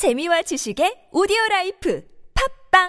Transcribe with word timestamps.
재미와 0.00 0.40
지식의 0.40 1.12
오디오 1.12 1.36
라이프 1.50 2.02
팝빵 2.32 2.88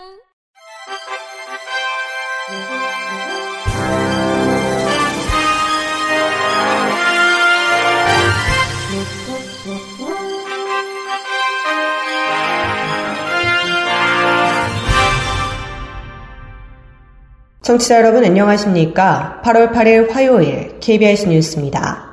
청취자 17.62 17.98
여러분 17.98 18.24
안녕하십니까? 18.24 19.42
8월 19.44 19.74
8일 19.74 20.12
화요일 20.12 20.80
KBS 20.80 21.28
뉴스입니다. 21.28 22.10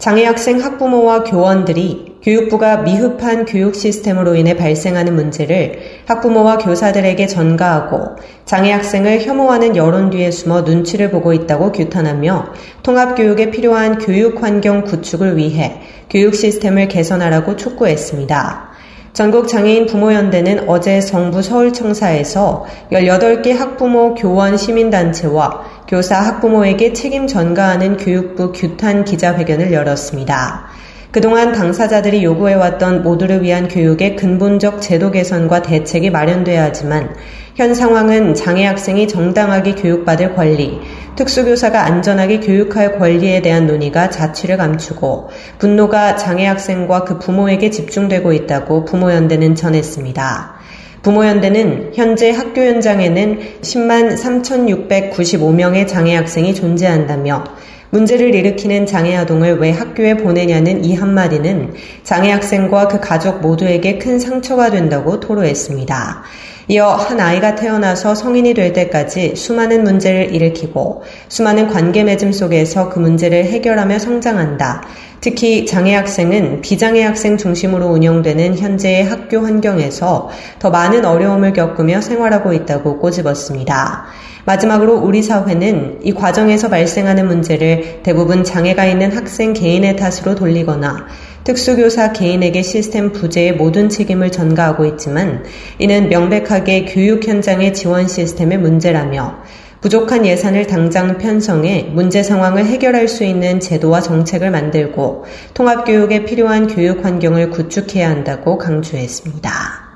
장애 0.00 0.24
학생 0.24 0.58
학부모와 0.60 1.22
교원들이 1.22 2.11
교육부가 2.22 2.78
미흡한 2.78 3.44
교육 3.44 3.74
시스템으로 3.74 4.36
인해 4.36 4.56
발생하는 4.56 5.14
문제를 5.14 5.80
학부모와 6.06 6.58
교사들에게 6.58 7.26
전가하고 7.26 8.16
장애 8.44 8.70
학생을 8.70 9.22
혐오하는 9.22 9.74
여론 9.76 10.10
뒤에 10.10 10.30
숨어 10.30 10.60
눈치를 10.62 11.10
보고 11.10 11.32
있다고 11.32 11.72
규탄하며 11.72 12.52
통합교육에 12.84 13.50
필요한 13.50 13.98
교육 13.98 14.42
환경 14.42 14.84
구축을 14.84 15.36
위해 15.36 15.80
교육 16.08 16.36
시스템을 16.36 16.88
개선하라고 16.88 17.56
촉구했습니다. 17.56 18.70
전국 19.12 19.46
장애인 19.46 19.86
부모연대는 19.86 20.70
어제 20.70 21.00
정부 21.00 21.42
서울청사에서 21.42 22.64
18개 22.92 23.52
학부모 23.52 24.14
교원 24.14 24.56
시민단체와 24.56 25.64
교사 25.86 26.20
학부모에게 26.20 26.94
책임 26.94 27.26
전가하는 27.26 27.98
교육부 27.98 28.52
규탄 28.52 29.04
기자회견을 29.04 29.72
열었습니다. 29.72 30.70
그동안 31.12 31.52
당사자들이 31.52 32.24
요구해왔던 32.24 33.02
모두를 33.02 33.42
위한 33.42 33.68
교육의 33.68 34.16
근본적 34.16 34.80
제도 34.80 35.10
개선과 35.10 35.60
대책이 35.60 36.08
마련돼야 36.08 36.64
하지만 36.64 37.14
현 37.54 37.74
상황은 37.74 38.34
장애 38.34 38.64
학생이 38.64 39.08
정당하게 39.08 39.74
교육받을 39.74 40.34
권리, 40.34 40.80
특수교사가 41.14 41.84
안전하게 41.84 42.40
교육할 42.40 42.98
권리에 42.98 43.42
대한 43.42 43.66
논의가 43.66 44.08
자취를 44.08 44.56
감추고 44.56 45.28
분노가 45.58 46.16
장애 46.16 46.46
학생과 46.46 47.04
그 47.04 47.18
부모에게 47.18 47.68
집중되고 47.68 48.32
있다고 48.32 48.86
부모연대는 48.86 49.54
전했습니다. 49.54 50.54
부모연대는 51.02 51.90
현재 51.94 52.30
학교 52.30 52.62
현장에는 52.62 53.38
10만 53.60 54.16
3,695명의 54.16 55.86
장애 55.86 56.16
학생이 56.16 56.54
존재한다며 56.54 57.44
문제를 57.92 58.34
일으키는 58.34 58.86
장애 58.86 59.14
아동을 59.14 59.58
왜 59.58 59.70
학교에 59.70 60.16
보내냐는 60.16 60.82
이 60.82 60.94
한마디는 60.94 61.74
장애 62.02 62.30
학생과 62.30 62.88
그 62.88 63.00
가족 63.00 63.42
모두에게 63.42 63.98
큰 63.98 64.18
상처가 64.18 64.70
된다고 64.70 65.20
토로했습니다. 65.20 66.22
이어 66.68 66.88
한 66.88 67.20
아이가 67.20 67.54
태어나서 67.54 68.14
성인이 68.14 68.54
될 68.54 68.72
때까지 68.72 69.36
수많은 69.36 69.84
문제를 69.84 70.34
일으키고 70.34 71.02
수많은 71.28 71.68
관계 71.68 72.02
맺음 72.02 72.32
속에서 72.32 72.88
그 72.88 72.98
문제를 72.98 73.44
해결하며 73.44 73.98
성장한다. 73.98 74.84
특히 75.20 75.66
장애 75.66 75.94
학생은 75.94 76.62
비장애 76.62 77.02
학생 77.02 77.36
중심으로 77.36 77.88
운영되는 77.88 78.56
현재의 78.56 79.04
학교 79.04 79.40
환경에서 79.40 80.30
더 80.58 80.70
많은 80.70 81.04
어려움을 81.04 81.52
겪으며 81.52 82.00
생활하고 82.00 82.54
있다고 82.54 82.98
꼬집었습니다. 83.00 84.06
마지막으로 84.44 84.96
우리 84.98 85.22
사회는 85.22 86.00
이 86.02 86.12
과정에서 86.12 86.68
발생하는 86.68 87.26
문제를 87.26 88.00
대부분 88.02 88.44
장애가 88.44 88.86
있는 88.86 89.12
학생 89.12 89.52
개인의 89.52 89.96
탓으로 89.96 90.34
돌리거나 90.34 91.06
특수교사 91.44 92.12
개인에게 92.12 92.62
시스템 92.62 93.12
부재의 93.12 93.54
모든 93.56 93.88
책임을 93.88 94.30
전가하고 94.30 94.84
있지만 94.86 95.44
이는 95.78 96.08
명백하게 96.08 96.86
교육 96.86 97.26
현장의 97.26 97.74
지원 97.74 98.06
시스템의 98.06 98.58
문제라며 98.58 99.42
부족한 99.80 100.24
예산을 100.24 100.68
당장 100.68 101.18
편성해 101.18 101.90
문제 101.92 102.22
상황을 102.22 102.66
해결할 102.66 103.08
수 103.08 103.24
있는 103.24 103.58
제도와 103.58 104.00
정책을 104.00 104.52
만들고 104.52 105.24
통합교육에 105.54 106.24
필요한 106.24 106.68
교육 106.68 107.04
환경을 107.04 107.50
구축해야 107.50 108.08
한다고 108.08 108.58
강조했습니다. 108.58 109.91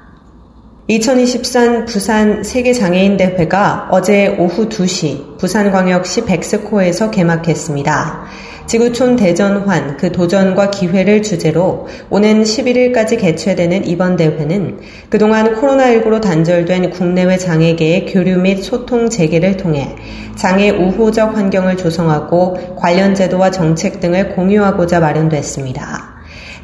2023 0.88 1.84
부산 1.84 2.44
세계장애인대회가 2.44 3.88
어제 3.90 4.28
오후 4.38 4.68
2시 4.68 5.36
부산광역시 5.36 6.24
백스코에서 6.26 7.10
개막했습니다. 7.10 8.26
지구촌 8.68 9.16
대전환 9.16 9.96
그 9.96 10.12
도전과 10.12 10.70
기회를 10.70 11.24
주제로 11.24 11.88
오는 12.08 12.44
11일까지 12.44 13.18
개최되는 13.18 13.84
이번 13.88 14.14
대회는 14.14 14.78
그동안 15.10 15.56
코로나19로 15.56 16.20
단절된 16.20 16.90
국내외 16.90 17.36
장애계의 17.36 18.06
교류 18.06 18.38
및 18.38 18.62
소통 18.62 19.10
재개를 19.10 19.56
통해 19.56 19.96
장애 20.36 20.70
우호적 20.70 21.36
환경을 21.36 21.78
조성하고 21.78 22.76
관련 22.76 23.16
제도와 23.16 23.50
정책 23.50 23.98
등을 23.98 24.36
공유하고자 24.36 25.00
마련됐습니다. 25.00 26.15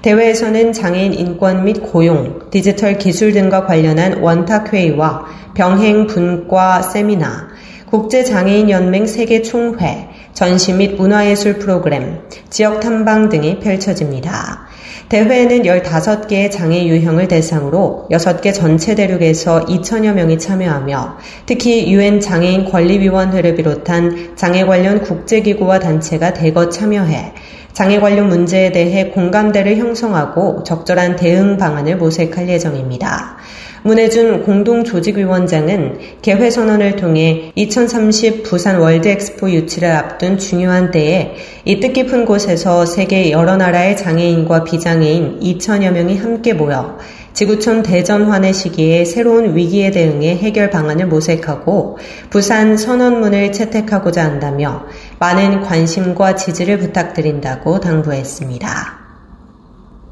대회에서는 0.02 0.72
장애인 0.72 1.14
인권 1.14 1.64
및 1.64 1.80
고용, 1.80 2.50
디지털 2.50 2.98
기술 2.98 3.32
등과 3.32 3.66
관련한 3.66 4.18
원탁회의와 4.18 5.26
병행 5.54 6.08
분과 6.08 6.82
세미나, 6.82 7.48
국제장애인연맹 7.86 9.06
세계 9.06 9.42
총회, 9.42 10.08
전시 10.32 10.72
및 10.72 10.96
문화예술 10.96 11.58
프로그램, 11.58 12.20
지역 12.50 12.80
탐방 12.80 13.28
등이 13.28 13.60
펼쳐집니다. 13.60 14.66
대회에는 15.08 15.62
15개의 15.62 16.50
장애 16.50 16.86
유형을 16.86 17.28
대상으로 17.28 18.06
6개 18.10 18.54
전체 18.54 18.94
대륙에서 18.94 19.66
2천여 19.66 20.14
명이 20.14 20.38
참여하며 20.38 21.18
특히 21.46 21.92
유엔 21.92 22.20
장애인 22.20 22.64
권리위원회를 22.66 23.54
비롯한 23.56 24.36
장애 24.36 24.64
관련 24.64 25.02
국제기구와 25.02 25.78
단체가 25.78 26.32
대거 26.32 26.70
참여해 26.70 27.32
장애 27.72 27.98
관련 28.00 28.28
문제에 28.28 28.70
대해 28.70 29.06
공감대를 29.08 29.78
형성하고 29.78 30.62
적절한 30.62 31.16
대응 31.16 31.56
방안을 31.56 31.96
모색할 31.96 32.48
예정입니다. 32.48 33.38
문혜준 33.84 34.44
공동조직위원장은 34.44 35.98
개회선언을 36.22 36.96
통해 36.96 37.50
2030 37.56 38.44
부산 38.44 38.78
월드엑스포 38.78 39.50
유치를 39.50 39.90
앞둔 39.90 40.38
중요한 40.38 40.92
때에 40.92 41.34
이 41.64 41.80
뜻깊은 41.80 42.24
곳에서 42.24 42.86
세계 42.86 43.32
여러 43.32 43.56
나라의 43.56 43.96
장애인과 43.96 44.64
비장애인 44.72 45.40
2천여 45.40 45.92
명이 45.92 46.16
함께 46.16 46.54
모여 46.54 46.96
지구촌 47.34 47.82
대전환의 47.82 48.54
시기에 48.54 49.04
새로운 49.04 49.54
위기에 49.54 49.90
대응해 49.90 50.34
해결 50.36 50.70
방안을 50.70 51.06
모색하고 51.08 51.98
부산 52.30 52.78
선언문을 52.78 53.52
채택하고자 53.52 54.24
한다며 54.24 54.86
많은 55.18 55.60
관심과 55.60 56.36
지지를 56.36 56.78
부탁드린다고 56.78 57.80
당부했습니다. 57.80 59.02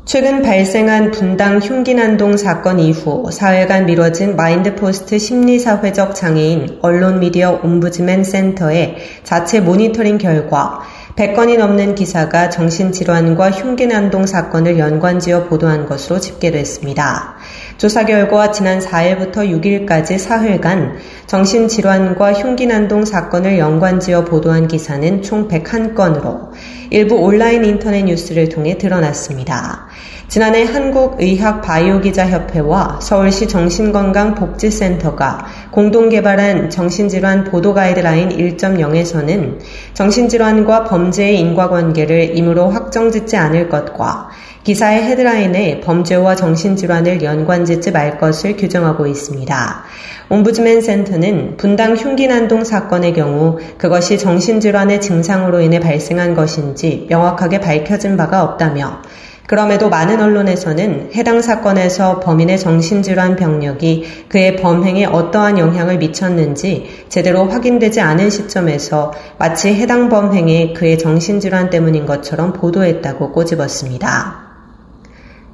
최근 0.07 0.43
발생한 0.43 1.13
분당 1.13 1.59
흉기난동 1.59 2.37
사건 2.37 2.81
이후 2.81 3.31
사흘간 3.31 3.87
미뤄진 3.87 4.35
마인드포스트 4.35 5.19
심리사회적 5.19 6.15
장애인 6.15 6.81
언론미디어 6.83 7.61
옴부즈맨 7.63 8.25
센터의 8.25 8.97
자체 9.23 9.61
모니터링 9.61 10.19
결과 10.19 10.81
100건이 11.21 11.59
넘는 11.59 11.97
기사가 11.97 12.49
정신질환과 12.49 13.51
흉기난동 13.51 14.25
사건을 14.25 14.79
연관지어 14.79 15.45
보도한 15.49 15.85
것으로 15.85 16.19
집계됐습니다. 16.19 17.37
조사 17.77 18.07
결과 18.07 18.53
지난 18.53 18.79
4일부터 18.79 19.37
6일까지 19.37 20.17
사흘간 20.17 20.97
정신질환과 21.27 22.33
흉기난동 22.33 23.05
사건을 23.05 23.59
연관지어 23.59 24.25
보도한 24.25 24.67
기사는 24.67 25.21
총 25.21 25.47
101건으로 25.47 26.53
일부 26.89 27.17
온라인 27.17 27.67
인터넷 27.67 28.05
뉴스를 28.05 28.49
통해 28.49 28.79
드러났습니다. 28.79 29.89
지난해 30.31 30.63
한국의학바이오기자협회와 30.63 33.01
서울시 33.03 33.47
정신건강복지센터가 33.49 35.45
공동 35.73 36.09
개발한 36.09 36.71
정신질환 36.71 37.43
보도 37.43 37.75
가이드라인 37.75 38.29
1.0에서는 38.29 39.59
정신질환과 39.93 40.85
범죄의 40.85 41.37
인과관계를 41.41 42.39
임으로 42.39 42.71
확정 42.71 43.11
짓지 43.11 43.37
않을 43.37 43.69
것과 43.69 44.29
기사의 44.63 45.03
헤드라인에 45.03 45.81
범죄와 45.81 46.37
정신질환을 46.37 47.25
연관짓지 47.25 47.91
말 47.91 48.21
것을 48.21 48.57
규정하고 48.57 49.09
있습니다. 49.09 49.83
옴부즈맨 50.29 50.81
센터는 50.81 51.57
분당 51.57 51.97
흉기난동 51.97 52.63
사건의 52.63 53.15
경우 53.15 53.59
그것이 53.79 54.17
정신질환의 54.17 55.01
증상으로 55.01 55.61
인해 55.61 55.81
발생한 55.81 56.37
것인지 56.37 57.07
명확하게 57.09 57.59
밝혀진 57.59 58.17
바가 58.17 58.45
없다며 58.45 59.03
그럼에도 59.51 59.89
많은 59.89 60.23
언론에서는 60.23 61.11
해당 61.17 61.43
사건에서 61.43 62.21
범인의 62.21 62.57
정신질환 62.57 63.35
병력이 63.35 64.27
그의 64.29 64.55
범행에 64.55 65.07
어떠한 65.07 65.59
영향을 65.59 65.99
미쳤는지 65.99 67.05
제대로 67.09 67.49
확인되지 67.49 68.01
않은 68.01 68.31
시점에서 68.31 69.13
마치 69.39 69.75
해당 69.75 70.09
범행이 70.09 70.75
그의 70.75 70.99
정신질환 70.99 71.71
때문인 71.71 72.07
것처럼 72.07 72.53
보도했다고 72.53 73.33
꼬집었습니다. 73.33 74.51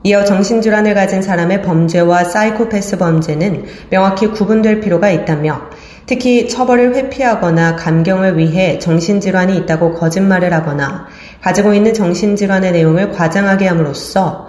이어 0.03 0.25
정신질환을 0.25 0.93
가진 0.93 1.23
사람의 1.23 1.63
범죄와 1.63 2.25
사이코패스 2.25 2.99
범죄는 2.99 3.65
명확히 3.89 4.27
구분될 4.27 4.81
필요가 4.81 5.09
있다며 5.09 5.71
특히 6.07 6.49
처벌을 6.49 6.95
회피하거나 6.95 7.75
감경을 7.77 8.39
위해 8.39 8.79
정신질환이 8.79 9.57
있다고 9.59 9.95
거짓말을 9.95 10.53
하거나 10.55 11.07
가지고 11.41 11.75
있는 11.75 11.93
정신질환의 11.93 12.73
내용을 12.73 13.11
과장하게 13.11 13.67
함으로써 13.67 14.49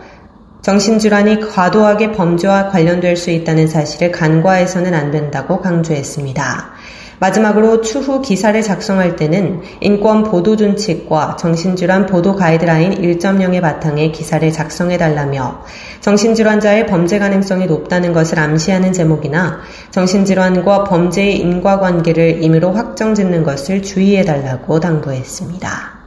정신질환이 0.61 1.39
과도하게 1.39 2.11
범죄와 2.11 2.69
관련될 2.69 3.15
수 3.15 3.31
있다는 3.31 3.67
사실을 3.67 4.11
간과해서는 4.11 4.93
안 4.93 5.11
된다고 5.11 5.61
강조했습니다. 5.61 6.76
마지막으로 7.19 7.81
추후 7.81 8.21
기사를 8.21 8.61
작성할 8.61 9.15
때는 9.15 9.61
인권 9.81 10.23
보도 10.23 10.55
준칙과 10.55 11.37
정신질환 11.37 12.05
보도 12.05 12.35
가이드라인 12.35 13.01
1.0의 13.01 13.61
바탕에 13.61 14.11
기사를 14.11 14.51
작성해 14.51 14.97
달라며 14.97 15.63
정신질환자의 16.01 16.85
범죄 16.85 17.17
가능성이 17.17 17.65
높다는 17.65 18.13
것을 18.13 18.39
암시하는 18.39 18.93
제목이나 18.93 19.61
정신질환과 19.91 20.83
범죄의 20.83 21.39
인과관계를 21.39 22.43
임의로 22.43 22.73
확정 22.73 23.15
짓는 23.15 23.43
것을 23.43 23.81
주의해 23.81 24.23
달라고 24.23 24.79
당부했습니다. 24.79 25.97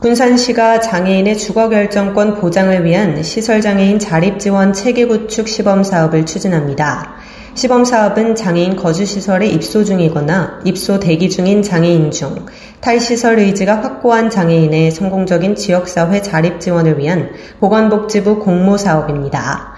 군산시가 0.00 0.80
장애인의 0.80 1.38
주거 1.38 1.68
결정권 1.68 2.34
보장을 2.40 2.84
위한 2.84 3.22
시설장애인 3.22 4.00
자립지원 4.00 4.72
체계구축 4.72 5.46
시범 5.46 5.84
사업을 5.84 6.26
추진합니다. 6.26 7.21
시범 7.54 7.84
사업은 7.84 8.34
장애인 8.34 8.76
거주시설에 8.76 9.46
입소 9.46 9.84
중이거나 9.84 10.62
입소 10.64 10.98
대기 11.00 11.28
중인 11.28 11.62
장애인 11.62 12.10
중 12.10 12.46
탈시설 12.80 13.38
의지가 13.38 13.82
확고한 13.82 14.30
장애인의 14.30 14.90
성공적인 14.90 15.54
지역사회 15.54 16.22
자립 16.22 16.60
지원을 16.60 16.98
위한 16.98 17.30
보건복지부 17.60 18.38
공모 18.38 18.78
사업입니다. 18.78 19.74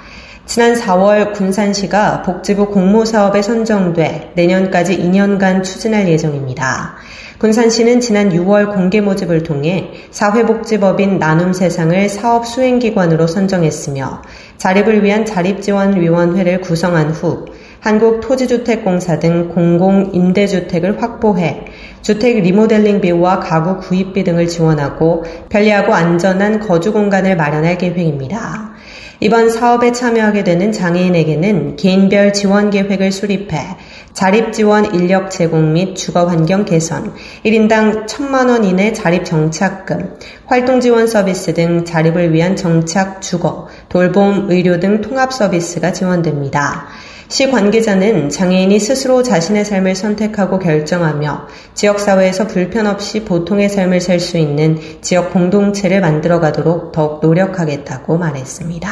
지난 0.46 0.74
4월 0.74 1.32
군산시가 1.32 2.22
복지부 2.22 2.66
공모 2.66 3.04
사업에 3.04 3.42
선정돼 3.42 4.32
내년까지 4.36 4.96
2년간 4.98 5.64
추진할 5.64 6.06
예정입니다. 6.08 6.94
군산시는 7.38 8.00
지난 8.00 8.30
6월 8.30 8.72
공개 8.72 9.00
모집을 9.00 9.42
통해 9.42 9.90
사회복지법인 10.12 11.18
나눔 11.18 11.52
세상을 11.52 12.08
사업 12.08 12.46
수행기관으로 12.46 13.26
선정했으며 13.26 14.22
자립을 14.58 15.02
위한 15.02 15.26
자립지원위원회를 15.26 16.60
구성한 16.60 17.10
후 17.10 17.46
한국토지주택공사 17.84 19.18
등 19.18 19.50
공공임대주택을 19.50 21.02
확보해 21.02 21.66
주택 22.00 22.40
리모델링 22.40 23.02
비와 23.02 23.40
가구 23.40 23.78
구입비 23.78 24.24
등을 24.24 24.48
지원하고 24.48 25.24
편리하고 25.50 25.92
안전한 25.92 26.60
거주 26.60 26.94
공간을 26.94 27.36
마련할 27.36 27.76
계획입니다. 27.76 28.72
이번 29.20 29.50
사업에 29.50 29.92
참여하게 29.92 30.44
되는 30.44 30.72
장애인에게는 30.72 31.76
개인별 31.76 32.32
지원 32.32 32.70
계획을 32.70 33.12
수립해 33.12 33.76
자립 34.14 34.52
지원 34.52 34.94
인력 34.94 35.30
제공 35.30 35.72
및 35.72 35.94
주거 35.94 36.26
환경 36.26 36.64
개선, 36.64 37.12
1인당 37.44 38.06
1천만 38.06 38.48
원 38.48 38.64
이내 38.64 38.92
자립 38.92 39.24
정착금, 39.24 40.16
활동 40.46 40.80
지원 40.80 41.06
서비스 41.06 41.52
등 41.52 41.84
자립을 41.84 42.32
위한 42.32 42.54
정착 42.54 43.20
주거, 43.20 43.68
돌봄, 43.88 44.50
의료 44.50 44.78
등 44.78 45.00
통합 45.00 45.32
서비스가 45.32 45.92
지원됩니다. 45.92 46.86
시 47.34 47.50
관계자는 47.50 48.28
장애인이 48.30 48.78
스스로 48.78 49.24
자신의 49.24 49.64
삶을 49.64 49.96
선택하고 49.96 50.60
결정하며 50.60 51.48
지역사회에서 51.74 52.46
불편 52.46 52.86
없이 52.86 53.24
보통의 53.24 53.70
삶을 53.70 54.00
살 54.00 54.20
수 54.20 54.38
있는 54.38 54.78
지역 55.00 55.32
공동체를 55.32 56.00
만들어 56.00 56.38
가도록 56.38 56.92
더욱 56.92 57.18
노력하겠다고 57.20 58.18
말했습니다. 58.18 58.88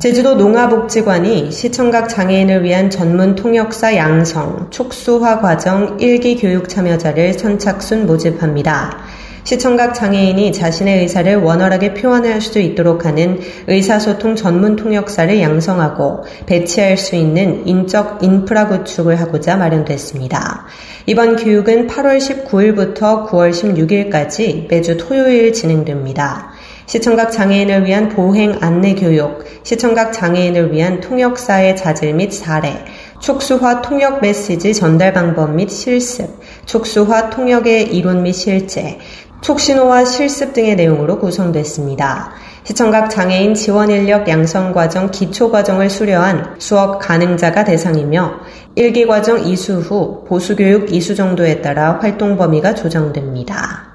제주도 0.00 0.34
농화복지관이 0.34 1.52
시청각 1.52 2.08
장애인을 2.08 2.64
위한 2.64 2.90
전문 2.90 3.36
통역사 3.36 3.94
양성, 3.94 4.66
촉수화 4.70 5.38
과정 5.38 5.96
1기 5.98 6.40
교육 6.40 6.68
참여자를 6.68 7.34
선착순 7.34 8.08
모집합니다. 8.08 8.98
시청각 9.44 9.94
장애인이 9.94 10.52
자신의 10.52 11.00
의사를 11.00 11.36
원활하게 11.36 11.94
표현할 11.94 12.40
수 12.40 12.58
있도록 12.58 13.06
하는 13.06 13.40
의사소통 13.66 14.36
전문 14.36 14.76
통역사를 14.76 15.40
양성하고 15.40 16.24
배치할 16.46 16.96
수 16.96 17.16
있는 17.16 17.66
인적 17.66 18.22
인프라 18.22 18.68
구축을 18.68 19.18
하고자 19.20 19.56
마련됐습니다. 19.56 20.66
이번 21.06 21.36
교육은 21.36 21.88
8월 21.88 22.18
19일부터 22.18 23.26
9월 23.26 23.50
16일까지 23.50 24.68
매주 24.68 24.96
토요일 24.96 25.52
진행됩니다. 25.52 26.52
시청각 26.90 27.30
장애인을 27.30 27.86
위한 27.86 28.08
보행 28.08 28.58
안내 28.60 28.96
교육, 28.96 29.44
시청각 29.62 30.12
장애인을 30.12 30.72
위한 30.72 31.00
통역사의 31.00 31.76
자질 31.76 32.14
및 32.14 32.32
사례, 32.32 32.84
촉수화 33.20 33.80
통역 33.82 34.20
메시지 34.20 34.74
전달 34.74 35.12
방법 35.12 35.54
및 35.54 35.70
실습, 35.70 36.40
촉수화 36.66 37.30
통역의 37.30 37.94
이론 37.94 38.24
및 38.24 38.32
실제, 38.32 38.98
촉신호와 39.40 40.04
실습 40.04 40.52
등의 40.52 40.76
내용으로 40.76 41.18
구성됐습니다. 41.18 42.32
시청각 42.64 43.08
장애인 43.08 43.54
지원 43.54 43.90
인력 43.90 44.28
양성 44.28 44.72
과정 44.72 45.10
기초 45.10 45.50
과정을 45.50 45.88
수료한 45.88 46.56
수업 46.58 46.98
가능자가 46.98 47.64
대상이며 47.64 48.40
1기 48.76 49.08
과정 49.08 49.42
이수 49.42 49.78
후 49.78 50.24
보수 50.26 50.56
교육 50.56 50.92
이수 50.92 51.14
정도에 51.14 51.62
따라 51.62 51.98
활동 52.00 52.36
범위가 52.36 52.74
조정됩니다. 52.74 53.90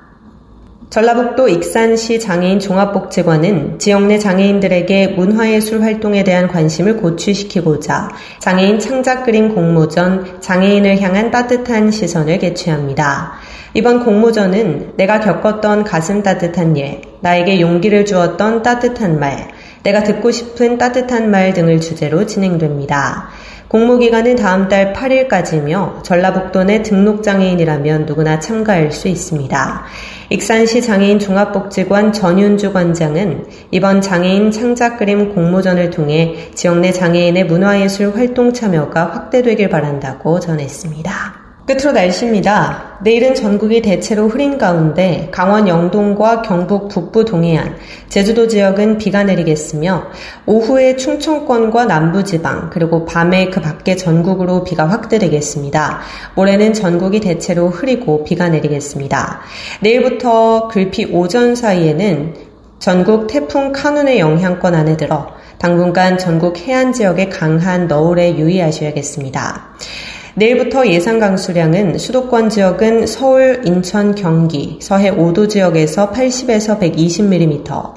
전라북도 0.89 1.49
익산시 1.49 2.19
장애인 2.19 2.59
종합복지관은 2.59 3.79
지역 3.79 4.03
내 4.05 4.17
장애인들에게 4.17 5.09
문화예술 5.09 5.81
활동에 5.81 6.23
대한 6.23 6.47
관심을 6.47 6.97
고취시키고자 6.97 8.09
장애인 8.39 8.79
창작 8.79 9.25
그림 9.25 9.53
공모전 9.53 10.39
장애인을 10.39 11.01
향한 11.01 11.31
따뜻한 11.31 11.91
시선을 11.91 12.39
개최합니다. 12.39 13.33
이번 13.75 14.05
공모전은 14.05 14.93
내가 14.95 15.19
겪었던 15.19 15.83
가슴 15.83 16.23
따뜻한 16.23 16.77
일, 16.77 17.01
나에게 17.19 17.59
용기를 17.59 18.05
주었던 18.05 18.63
따뜻한 18.63 19.19
말, 19.19 19.49
내가 19.83 20.01
듣고 20.01 20.31
싶은 20.31 20.77
따뜻한 20.77 21.29
말 21.29 21.53
등을 21.53 21.81
주제로 21.81 22.25
진행됩니다. 22.25 23.27
공모 23.67 23.97
기간은 23.97 24.37
다음 24.37 24.69
달 24.69 24.93
8일까지며 24.93 26.03
전라북도 26.03 26.63
내 26.63 26.83
등록 26.83 27.21
장애인이라면 27.21 28.05
누구나 28.05 28.39
참가할 28.39 28.93
수 28.93 29.09
있습니다. 29.09 29.83
익산시 30.29 30.81
장애인 30.81 31.19
종합복지관 31.19 32.13
전윤주 32.13 32.71
관장은 32.71 33.45
이번 33.71 33.99
장애인 33.99 34.51
창작 34.51 34.99
그림 34.99 35.35
공모전을 35.35 35.89
통해 35.89 36.49
지역 36.55 36.79
내 36.79 36.93
장애인의 36.93 37.47
문화예술 37.47 38.15
활동 38.15 38.53
참여가 38.53 39.11
확대되길 39.11 39.67
바란다고 39.67 40.39
전했습니다. 40.39 41.44
끝으로 41.65 41.93
날씨입니다. 41.93 42.99
내일은 43.01 43.33
전국이 43.33 43.81
대체로 43.81 44.27
흐린 44.27 44.59
가운데 44.59 45.29
강원 45.31 45.67
영동과 45.67 46.43
경북 46.43 46.89
북부 46.89 47.25
동해안, 47.25 47.75
제주도 48.07 48.47
지역은 48.47 48.99
비가 48.99 49.23
내리겠으며 49.23 50.03
오후에 50.45 50.95
충청권과 50.95 51.85
남부지방 51.85 52.69
그리고 52.71 53.05
밤에 53.05 53.49
그 53.49 53.61
밖에 53.61 53.95
전국으로 53.95 54.63
비가 54.63 54.87
확대되겠습니다. 54.87 56.01
모레는 56.35 56.73
전국이 56.73 57.19
대체로 57.19 57.69
흐리고 57.69 58.23
비가 58.23 58.47
내리겠습니다. 58.47 59.41
내일부터 59.81 60.67
글피 60.67 61.05
오전 61.11 61.55
사이에는 61.55 62.35
전국 62.77 63.25
태풍 63.25 63.71
카눈의 63.71 64.19
영향권 64.19 64.75
안에 64.75 64.97
들어 64.97 65.33
당분간 65.57 66.19
전국 66.19 66.59
해안 66.59 66.93
지역에 66.93 67.29
강한 67.29 67.87
너울에 67.87 68.37
유의하셔야겠습니다. 68.37 69.73
내일부터 70.37 70.85
예상 70.87 71.17
강수량은 71.17 71.97
수도권 71.97 72.49
지역은 72.49 73.07
서울, 73.07 73.61
인천, 73.63 74.13
경기, 74.15 74.77
서해 74.81 75.09
5도 75.09 75.49
지역에서 75.49 76.11
80에서 76.11 76.77
120mm, 76.77 77.93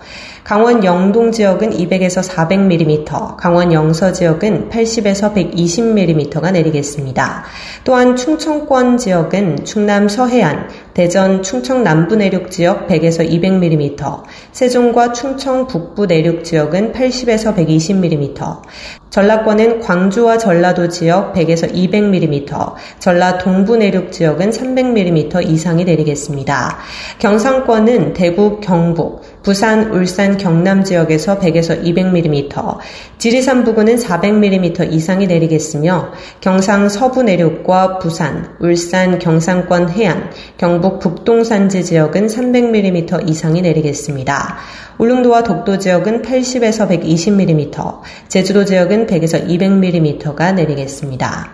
강원 0.49 0.83
영동 0.83 1.31
지역은 1.31 1.73
200에서 1.73 2.26
400mm, 2.26 3.37
강원 3.37 3.71
영서 3.71 4.12
지역은 4.12 4.71
80에서 4.71 5.35
120mm가 5.35 6.50
내리겠습니다. 6.52 7.45
또한 7.85 8.17
충청권 8.17 8.97
지역은 8.97 9.67
충남 9.67 10.09
서해안, 10.09 10.71
대전 10.95 11.43
충청 11.43 11.85
남부 11.85 12.17
내륙 12.17 12.50
지역 12.50 12.88
100에서 12.88 13.28
200mm, 13.28 14.23
세종과 14.52 15.12
충청 15.12 15.67
북부 15.67 16.07
내륙 16.07 16.43
지역은 16.43 16.95
80에서 16.95 17.55
120mm, 17.55 18.62
전라권은 19.11 19.81
광주와 19.81 20.38
전라도 20.38 20.88
지역 20.88 21.33
100에서 21.35 21.73
200mm, 21.73 22.75
전라 22.99 23.38
동부 23.38 23.76
내륙 23.76 24.12
지역은 24.12 24.50
300mm 24.50 25.47
이상이 25.49 25.85
내리겠습니다. 25.85 26.78
경상권은 27.19 28.12
대구, 28.12 28.61
경북, 28.61 29.23
부산, 29.42 29.90
울산, 29.92 30.37
경남 30.37 30.85
지역에서 30.85 31.38
100에서 31.38 31.83
200mm, 31.83 32.78
지리산 33.18 33.64
부근은 33.64 33.97
400mm 33.97 34.92
이상이 34.92 35.26
내리겠으며 35.26 36.12
경상 36.40 36.88
서부 36.88 37.23
내륙과 37.23 37.99
부산, 37.99 38.57
울산, 38.61 39.18
경상권 39.18 39.90
해안, 39.90 40.30
경북 40.57 40.99
북동산지 40.99 41.85
지역은 41.85 42.26
300mm 42.26 43.28
이상이 43.28 43.62
내리겠습니다. 43.62 44.57
울릉도와 44.99 45.45
독도 45.45 45.78
지역은 45.78 46.23
80에서 46.23 46.88
120mm, 46.88 48.00
제주도 48.28 48.64
지역은 48.64 49.07
100에서 49.07 49.49
200mm가 49.49 50.54
내리겠습니다. 50.54 51.52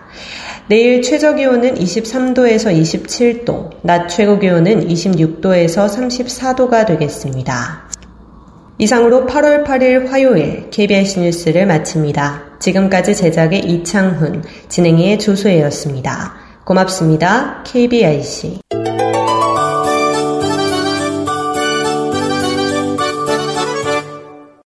내일 0.67 1.03
최저 1.03 1.35
기온은 1.35 1.75
23도에서 1.75 2.73
27도, 2.73 3.69
낮 3.83 4.07
최고 4.07 4.39
기온은 4.39 4.87
26도에서 4.87 5.87
34도가 5.87 6.87
되겠습니다. 6.87 7.87
이상으로 8.79 9.27
8월 9.27 9.63
8일 9.63 10.07
화요일 10.07 10.71
KBS 10.71 11.19
뉴스를 11.19 11.67
마칩니다. 11.67 12.57
지금까지 12.59 13.15
제작의 13.15 13.59
이창훈, 13.59 14.43
진행의 14.67 15.19
조소혜였습니다. 15.19 16.33
고맙습니다. 16.65 17.63
KBIC. 17.63 18.84